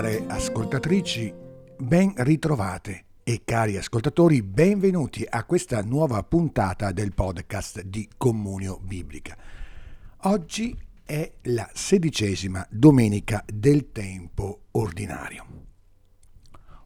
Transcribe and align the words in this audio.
Care 0.00 0.24
ascoltatrici, 0.28 1.30
ben 1.76 2.14
ritrovate 2.16 3.04
e 3.22 3.42
cari 3.44 3.76
ascoltatori, 3.76 4.42
benvenuti 4.42 5.26
a 5.28 5.44
questa 5.44 5.82
nuova 5.82 6.22
puntata 6.22 6.90
del 6.90 7.12
podcast 7.12 7.82
di 7.82 8.08
Comunio 8.16 8.78
Biblica. 8.82 9.36
Oggi 10.22 10.74
è 11.04 11.30
la 11.42 11.68
sedicesima 11.74 12.66
domenica 12.70 13.44
del 13.46 13.92
tempo 13.92 14.68
ordinario. 14.70 15.44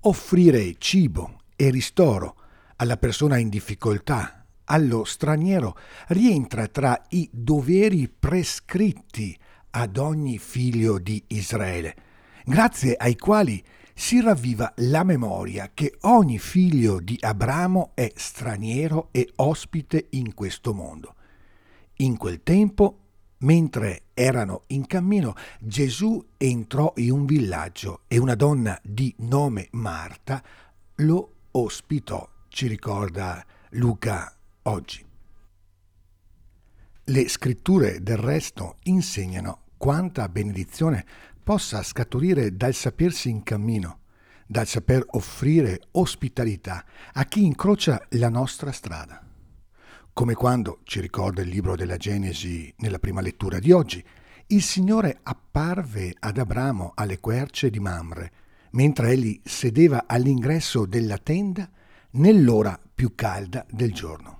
Offrire 0.00 0.74
cibo 0.76 1.40
e 1.56 1.70
ristoro 1.70 2.36
alla 2.76 2.98
persona 2.98 3.38
in 3.38 3.48
difficoltà, 3.48 4.44
allo 4.64 5.04
straniero, 5.04 5.78
rientra 6.08 6.66
tra 6.66 7.06
i 7.08 7.26
doveri 7.32 8.06
prescritti 8.06 9.34
ad 9.70 9.96
ogni 9.96 10.36
figlio 10.36 10.98
di 10.98 11.24
Israele, 11.28 12.07
grazie 12.48 12.96
ai 12.96 13.14
quali 13.14 13.62
si 13.92 14.22
ravviva 14.22 14.72
la 14.76 15.04
memoria 15.04 15.70
che 15.74 15.98
ogni 16.02 16.38
figlio 16.38 16.98
di 16.98 17.18
Abramo 17.20 17.90
è 17.94 18.10
straniero 18.16 19.08
e 19.10 19.30
ospite 19.36 20.06
in 20.12 20.32
questo 20.32 20.72
mondo. 20.72 21.14
In 21.96 22.16
quel 22.16 22.42
tempo, 22.42 23.00
mentre 23.38 24.04
erano 24.14 24.62
in 24.68 24.86
cammino, 24.86 25.34
Gesù 25.60 26.24
entrò 26.38 26.94
in 26.96 27.10
un 27.10 27.26
villaggio 27.26 28.04
e 28.08 28.18
una 28.18 28.34
donna 28.34 28.80
di 28.82 29.14
nome 29.18 29.68
Marta 29.72 30.42
lo 30.96 31.34
ospitò, 31.50 32.26
ci 32.48 32.66
ricorda 32.66 33.44
Luca 33.72 34.34
oggi. 34.62 35.04
Le 37.04 37.28
scritture 37.28 38.02
del 38.02 38.16
resto 38.16 38.76
insegnano 38.84 39.64
quanta 39.76 40.28
benedizione 40.28 41.04
possa 41.48 41.82
scaturire 41.82 42.58
dal 42.58 42.74
sapersi 42.74 43.30
in 43.30 43.42
cammino, 43.42 44.00
dal 44.46 44.66
saper 44.66 45.02
offrire 45.12 45.80
ospitalità 45.92 46.84
a 47.14 47.24
chi 47.24 47.42
incrocia 47.42 48.04
la 48.10 48.28
nostra 48.28 48.70
strada. 48.70 49.26
Come 50.12 50.34
quando, 50.34 50.80
ci 50.82 51.00
ricorda 51.00 51.40
il 51.40 51.48
libro 51.48 51.74
della 51.74 51.96
Genesi 51.96 52.70
nella 52.80 52.98
prima 52.98 53.22
lettura 53.22 53.60
di 53.60 53.72
oggi, 53.72 54.04
il 54.48 54.62
Signore 54.62 55.20
apparve 55.22 56.14
ad 56.18 56.36
Abramo 56.36 56.92
alle 56.94 57.18
querce 57.18 57.70
di 57.70 57.80
Mamre, 57.80 58.32
mentre 58.72 59.12
egli 59.12 59.40
sedeva 59.42 60.04
all'ingresso 60.06 60.84
della 60.84 61.16
tenda 61.16 61.66
nell'ora 62.10 62.78
più 62.94 63.14
calda 63.14 63.64
del 63.70 63.94
giorno 63.94 64.36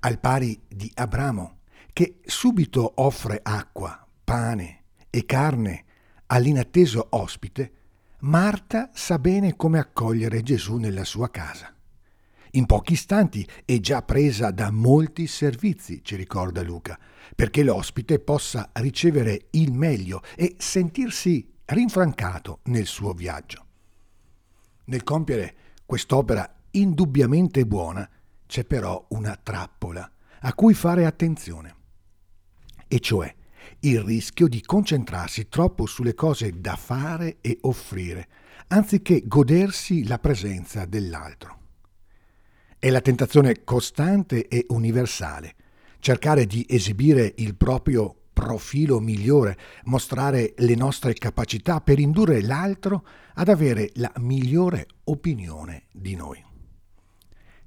al 0.00 0.20
pari 0.20 0.60
di 0.68 0.92
Abramo, 0.96 1.60
che 1.94 2.20
subito 2.26 2.92
offre 2.96 3.40
acqua, 3.42 4.06
pane 4.22 4.78
e 5.10 5.24
carne 5.24 5.84
all'inatteso 6.26 7.06
ospite, 7.10 7.72
Marta 8.20 8.90
sa 8.92 9.18
bene 9.18 9.54
come 9.54 9.78
accogliere 9.78 10.42
Gesù 10.42 10.76
nella 10.76 11.04
sua 11.04 11.30
casa. 11.30 11.72
In 12.52 12.66
pochi 12.66 12.94
istanti 12.94 13.46
è 13.64 13.78
già 13.78 14.02
presa 14.02 14.50
da 14.50 14.70
molti 14.70 15.26
servizi, 15.26 16.02
ci 16.02 16.16
ricorda 16.16 16.62
Luca, 16.62 16.98
perché 17.36 17.62
l'ospite 17.62 18.18
possa 18.18 18.70
ricevere 18.74 19.48
il 19.50 19.72
meglio 19.72 20.22
e 20.34 20.56
sentirsi 20.58 21.48
rinfrancato 21.66 22.60
nel 22.64 22.86
suo 22.86 23.12
viaggio. 23.12 23.66
Nel 24.86 25.04
compiere 25.04 25.54
quest'opera 25.84 26.56
indubbiamente 26.72 27.66
buona, 27.66 28.08
c'è 28.46 28.64
però 28.64 29.06
una 29.10 29.38
trappola 29.40 30.10
a 30.40 30.54
cui 30.54 30.74
fare 30.74 31.04
attenzione, 31.04 31.76
e 32.88 32.98
cioè 32.98 33.34
il 33.80 34.00
rischio 34.00 34.48
di 34.48 34.60
concentrarsi 34.60 35.48
troppo 35.48 35.86
sulle 35.86 36.14
cose 36.14 36.60
da 36.60 36.76
fare 36.76 37.38
e 37.40 37.58
offrire, 37.62 38.28
anziché 38.68 39.22
godersi 39.26 40.06
la 40.06 40.18
presenza 40.18 40.84
dell'altro. 40.84 41.56
È 42.78 42.90
la 42.90 43.00
tentazione 43.00 43.64
costante 43.64 44.48
e 44.48 44.66
universale, 44.68 45.54
cercare 45.98 46.46
di 46.46 46.64
esibire 46.68 47.34
il 47.38 47.56
proprio 47.56 48.14
profilo 48.32 49.00
migliore, 49.00 49.58
mostrare 49.84 50.54
le 50.58 50.74
nostre 50.76 51.12
capacità 51.14 51.80
per 51.80 51.98
indurre 51.98 52.40
l'altro 52.40 53.04
ad 53.34 53.48
avere 53.48 53.90
la 53.94 54.12
migliore 54.18 54.86
opinione 55.04 55.86
di 55.92 56.14
noi 56.14 56.46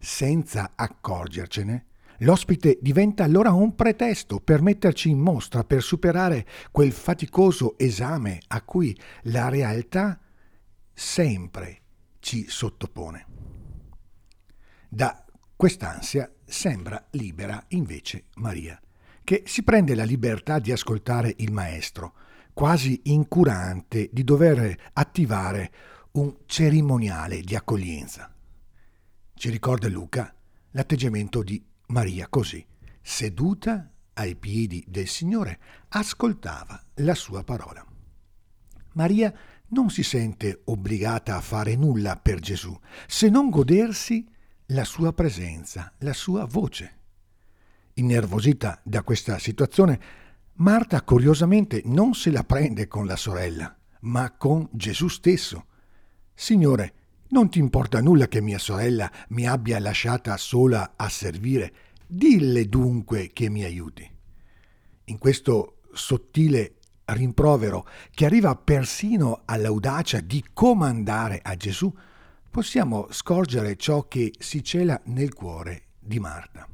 senza 0.01 0.72
accorgercene, 0.75 1.85
l'ospite 2.22 2.78
diventa 2.82 3.24
allora 3.24 3.52
un 3.52 3.76
pretesto 3.76 4.40
per 4.40 4.62
metterci 4.62 5.09
in 5.09 5.20
mostra, 5.20 5.64
per 5.64 5.82
superare 5.82 6.46
quel 6.72 6.92
faticoso 6.92 7.78
esame 7.78 8.40
a 8.48 8.62
cui 8.62 8.98
la 9.24 9.50
realtà 9.50 10.20
sempre 10.94 11.80
ci 12.20 12.46
sottopone. 12.48 13.26
Da 14.90 15.26
quest'ansia 15.56 16.32
sembra 16.46 17.08
libera 17.12 17.64
invece 17.70 18.26
Maria, 18.36 18.80
che 19.24 19.44
si 19.46 19.64
prende 19.64 19.96
la 19.96 20.03
libertà 20.03 20.59
di 20.59 20.72
ascoltare 20.72 21.34
il 21.38 21.52
maestro, 21.52 22.14
quasi 22.53 23.00
incurante 23.06 24.09
di 24.12 24.24
dover 24.24 24.90
attivare 24.94 25.72
un 26.14 26.36
cerimoniale 26.46 27.42
di 27.42 27.56
accoglienza. 27.56 28.34
Ci 29.34 29.50
ricorda 29.50 29.88
Luca 29.88 30.36
l'atteggiamento 30.72 31.42
di 31.42 31.64
Maria 31.91 32.29
così, 32.29 32.66
seduta 33.02 33.91
ai 34.13 34.38
piedi 34.38 34.81
del 34.88 35.07
Signore, 35.07 35.59
ascoltava 35.90 36.81
la 36.96 37.13
sua 37.16 37.44
parola. 37.44 37.85
Maria 38.94 39.34
non 39.68 39.90
si 39.90 40.02
sente 40.02 40.62
obbligata 40.66 41.35
a 41.35 41.41
fare 41.41 41.75
nulla 41.75 42.16
per 42.16 42.40
Gesù, 42.40 42.78
se 43.07 43.28
non 43.28 43.50
godersi 43.50 44.25
la 44.68 44.85
sua 44.85 45.12
presenza, 45.12 45.94
la 46.00 46.13
sua 46.13 46.46
voce. 46.46 47.00
Innervosita 47.96 48.79
da 48.85 49.03
questa 49.03 49.38
situazione, 49.38 50.00
Marta 50.56 51.02
curiosamente 51.02 51.81
non 51.85 52.13
se 52.13 52.31
la 52.31 52.46
prende 52.46 52.88
con 52.88 53.06
la 53.06 53.18
sorella, 53.18 53.78
ma 54.02 54.31
con 54.31 54.69
Gesù 54.72 55.09
stesso. 55.09 55.66
Signore, 56.34 56.94
non 57.31 57.50
ti 57.50 57.59
importa 57.59 58.02
nulla 58.02 58.28
che 58.28 58.42
mia 58.42 58.59
sorella 58.59 59.09
mi 59.30 59.47
abbia 59.47 59.80
lasciata 59.80 60.36
sola 60.38 60.94
a 60.96 61.09
servire? 61.09 61.74
Dille 62.06 62.68
dunque 62.68 63.31
che 63.34 63.50
mi 63.50 63.64
aiuti. 63.64 64.09
In 65.06 65.18
questo 65.18 65.78
sottile 65.94 66.75
rimprovero 67.06 67.88
che 68.12 68.25
arriva 68.25 68.56
persino 68.56 69.44
all'audacia 69.46 70.20
di 70.20 70.44
comandare 70.53 71.40
a 71.41 71.56
Gesù, 71.56 71.94
possiamo 72.50 73.08
scorgere 73.12 73.78
ciò 73.78 74.08
che 74.08 74.34
si 74.38 74.62
cela 74.62 75.00
nel 75.06 75.34
cuore 75.34 75.84
di 76.00 76.20
Marta. 76.20 76.68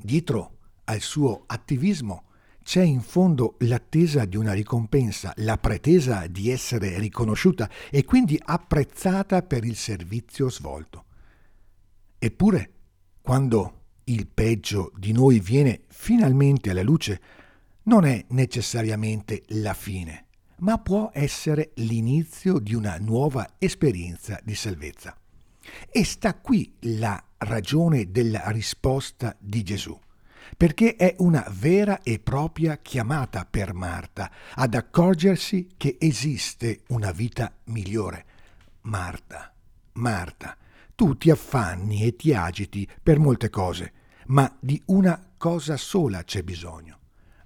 Dietro 0.00 0.58
al 0.84 1.00
suo 1.00 1.42
attivismo 1.46 2.27
c'è 2.68 2.82
in 2.82 3.00
fondo 3.00 3.54
l'attesa 3.60 4.26
di 4.26 4.36
una 4.36 4.52
ricompensa, 4.52 5.32
la 5.36 5.56
pretesa 5.56 6.26
di 6.26 6.50
essere 6.50 6.98
riconosciuta 6.98 7.70
e 7.88 8.04
quindi 8.04 8.38
apprezzata 8.44 9.40
per 9.40 9.64
il 9.64 9.74
servizio 9.74 10.50
svolto. 10.50 11.06
Eppure, 12.18 12.70
quando 13.22 13.84
il 14.04 14.26
peggio 14.26 14.92
di 14.98 15.12
noi 15.12 15.40
viene 15.40 15.84
finalmente 15.88 16.68
alla 16.68 16.82
luce, 16.82 17.20
non 17.84 18.04
è 18.04 18.22
necessariamente 18.28 19.44
la 19.46 19.72
fine, 19.72 20.26
ma 20.58 20.76
può 20.76 21.08
essere 21.14 21.70
l'inizio 21.76 22.58
di 22.58 22.74
una 22.74 22.98
nuova 22.98 23.54
esperienza 23.56 24.38
di 24.44 24.54
salvezza. 24.54 25.16
E 25.90 26.04
sta 26.04 26.34
qui 26.34 26.70
la 26.80 27.18
ragione 27.38 28.10
della 28.10 28.50
risposta 28.50 29.34
di 29.40 29.62
Gesù 29.62 29.98
perché 30.58 30.96
è 30.96 31.14
una 31.18 31.46
vera 31.50 32.02
e 32.02 32.18
propria 32.18 32.78
chiamata 32.78 33.46
per 33.48 33.74
Marta 33.74 34.28
ad 34.54 34.74
accorgersi 34.74 35.68
che 35.76 35.98
esiste 36.00 36.82
una 36.88 37.12
vita 37.12 37.54
migliore. 37.66 38.24
Marta, 38.80 39.54
Marta, 39.92 40.56
tu 40.96 41.16
ti 41.16 41.30
affanni 41.30 42.02
e 42.02 42.16
ti 42.16 42.34
agiti 42.34 42.88
per 43.00 43.20
molte 43.20 43.50
cose, 43.50 43.92
ma 44.26 44.52
di 44.58 44.82
una 44.86 45.32
cosa 45.36 45.76
sola 45.76 46.24
c'è 46.24 46.42
bisogno. 46.42 46.98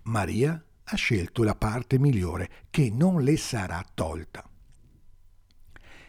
Maria 0.05 0.65
ha 0.82 0.97
scelto 0.97 1.43
la 1.43 1.55
parte 1.55 1.99
migliore 1.99 2.49
che 2.70 2.91
non 2.91 3.23
le 3.23 3.37
sarà 3.37 3.85
tolta. 3.93 4.43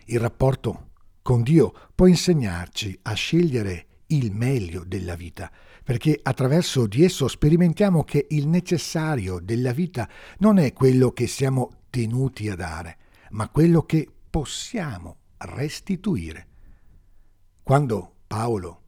Il 0.05 0.21
rapporto 0.21 0.91
con 1.21 1.43
Dio 1.43 1.73
può 1.93 2.05
insegnarci 2.05 2.97
a 3.01 3.13
scegliere 3.13 3.87
il 4.07 4.31
meglio 4.31 4.85
della 4.85 5.15
vita, 5.15 5.51
perché 5.83 6.19
attraverso 6.21 6.87
di 6.87 7.03
esso 7.03 7.27
sperimentiamo 7.27 8.03
che 8.03 8.27
il 8.29 8.47
necessario 8.47 9.39
della 9.39 9.73
vita 9.73 10.09
non 10.39 10.57
è 10.57 10.73
quello 10.73 11.11
che 11.11 11.27
siamo 11.27 11.81
tenuti 11.89 12.49
a 12.49 12.55
dare, 12.55 12.97
ma 13.31 13.49
quello 13.49 13.83
che 13.83 14.07
possiamo 14.29 15.17
restituire. 15.37 16.47
Quando 17.61 18.15
Paolo 18.27 18.79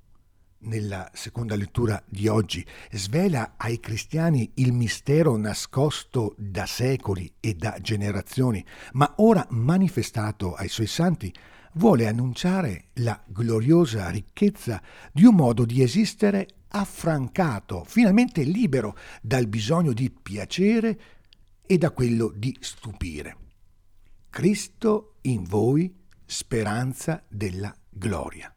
nella 0.66 1.10
seconda 1.14 1.56
lettura 1.56 2.02
di 2.08 2.28
oggi, 2.28 2.66
svela 2.92 3.54
ai 3.58 3.80
cristiani 3.80 4.52
il 4.56 4.74
mistero 4.74 5.38
nascosto 5.38 6.34
da 6.38 6.66
secoli 6.66 7.32
e 7.40 7.54
da 7.54 7.78
generazioni, 7.80 8.66
ma 8.94 9.14
ora 9.18 9.46
manifestato 9.52 10.54
ai 10.54 10.70
suoi 10.70 10.88
santi, 10.88 11.34
vuole 11.74 12.08
annunciare 12.08 12.86
la 12.94 13.22
gloriosa 13.26 14.10
ricchezza 14.10 14.82
di 15.12 15.26
un 15.26 15.36
modo 15.36 15.66
di 15.66 15.82
esistere 15.82 16.48
affrancato, 16.75 17.86
finalmente 17.86 18.44
libero 18.44 18.98
dal 19.22 19.48
bisogno 19.48 19.94
di 19.94 20.12
piacere 20.12 21.00
e 21.66 21.77
da 21.77 21.92
quello 21.92 22.33
di 22.36 22.56
stupire. 22.60 23.38
Cristo 24.30 25.16
in 25.22 25.44
voi, 25.44 25.94
speranza 26.25 27.24
della 27.30 27.74
gloria. 27.89 28.54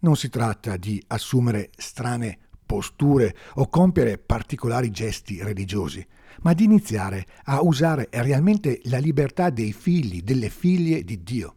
Non 0.00 0.16
si 0.16 0.28
tratta 0.28 0.76
di 0.76 1.02
assumere 1.06 1.70
strane 1.76 2.38
posture 2.66 3.36
o 3.54 3.68
compiere 3.68 4.18
particolari 4.18 4.90
gesti 4.90 5.40
religiosi, 5.40 6.04
ma 6.42 6.52
di 6.54 6.64
iniziare 6.64 7.24
a 7.44 7.62
usare 7.62 8.08
realmente 8.10 8.80
la 8.84 8.98
libertà 8.98 9.50
dei 9.50 9.72
figli, 9.72 10.22
delle 10.22 10.50
figlie 10.50 11.04
di 11.04 11.22
Dio. 11.22 11.54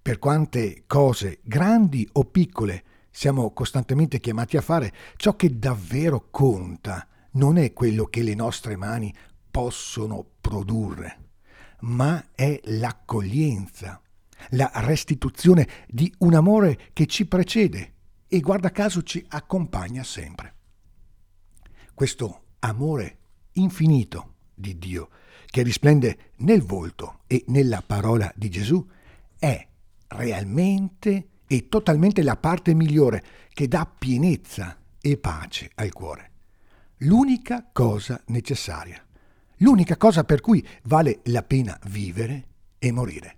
Per 0.00 0.20
quante 0.20 0.84
cose, 0.86 1.40
grandi 1.42 2.08
o 2.12 2.24
piccole, 2.24 2.84
siamo 3.10 3.52
costantemente 3.52 4.20
chiamati 4.20 4.56
a 4.56 4.60
fare, 4.60 4.92
ciò 5.16 5.36
che 5.36 5.58
davvero 5.58 6.28
conta 6.30 7.06
non 7.32 7.58
è 7.58 7.72
quello 7.72 8.06
che 8.06 8.22
le 8.22 8.34
nostre 8.34 8.76
mani 8.76 9.14
possono 9.50 10.24
produrre, 10.40 11.30
ma 11.80 12.30
è 12.34 12.60
l'accoglienza, 12.64 14.00
la 14.50 14.70
restituzione 14.76 15.68
di 15.88 16.12
un 16.18 16.34
amore 16.34 16.90
che 16.92 17.06
ci 17.06 17.26
precede 17.26 17.94
e 18.28 18.40
guarda 18.40 18.70
caso 18.70 19.02
ci 19.02 19.24
accompagna 19.28 20.02
sempre. 20.02 20.54
Questo 21.94 22.42
amore 22.60 23.18
infinito 23.52 24.34
di 24.54 24.78
Dio, 24.78 25.10
che 25.46 25.62
risplende 25.62 26.32
nel 26.36 26.62
volto 26.62 27.20
e 27.26 27.44
nella 27.48 27.82
parola 27.82 28.32
di 28.36 28.48
Gesù, 28.48 28.86
è 29.38 29.66
realmente 30.08 31.28
e 31.52 31.66
totalmente 31.66 32.22
la 32.22 32.36
parte 32.36 32.74
migliore 32.74 33.24
che 33.52 33.66
dà 33.66 33.84
pienezza 33.84 34.78
e 35.00 35.16
pace 35.16 35.68
al 35.74 35.92
cuore. 35.92 36.30
L'unica 36.98 37.68
cosa 37.72 38.22
necessaria, 38.26 39.04
l'unica 39.56 39.96
cosa 39.96 40.22
per 40.22 40.40
cui 40.40 40.64
vale 40.84 41.22
la 41.24 41.42
pena 41.42 41.76
vivere 41.88 42.44
e 42.78 42.92
morire. 42.92 43.36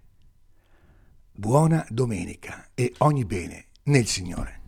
Buona 1.33 1.87
domenica 1.89 2.69
e 2.75 2.93
ogni 2.99 3.25
bene 3.25 3.69
nel 3.85 4.07
Signore. 4.07 4.62